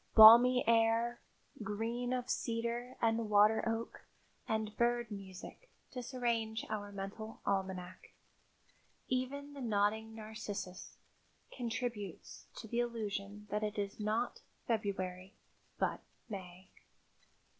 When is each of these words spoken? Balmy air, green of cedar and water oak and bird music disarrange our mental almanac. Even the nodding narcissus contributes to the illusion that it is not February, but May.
Balmy 0.15 0.67
air, 0.67 1.21
green 1.61 2.11
of 2.11 2.27
cedar 2.27 2.97
and 3.03 3.29
water 3.29 3.63
oak 3.67 4.01
and 4.47 4.75
bird 4.75 5.11
music 5.11 5.69
disarrange 5.91 6.65
our 6.71 6.91
mental 6.91 7.39
almanac. 7.45 8.11
Even 9.09 9.53
the 9.53 9.61
nodding 9.61 10.15
narcissus 10.15 10.97
contributes 11.55 12.47
to 12.55 12.67
the 12.67 12.79
illusion 12.79 13.45
that 13.51 13.61
it 13.61 13.77
is 13.77 13.99
not 13.99 14.41
February, 14.65 15.35
but 15.77 16.01
May. 16.27 16.71